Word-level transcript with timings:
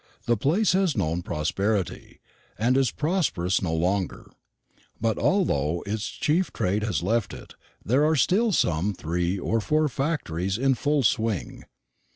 The 0.25 0.35
place 0.35 0.71
has 0.71 0.97
known 0.97 1.21
prosperity, 1.21 2.21
and 2.57 2.75
is 2.75 2.89
prosperous 2.89 3.61
no 3.61 3.71
longer; 3.75 4.31
but 4.99 5.19
although 5.19 5.83
its 5.85 6.07
chief 6.07 6.51
trade 6.51 6.81
has 6.81 7.03
left 7.03 7.35
it, 7.35 7.53
there 7.85 8.03
are 8.07 8.15
still 8.15 8.51
some 8.51 8.95
three 8.95 9.37
or 9.37 9.61
four 9.61 9.87
factories 9.89 10.57
in 10.57 10.73
full 10.73 11.03
swing. 11.03 11.65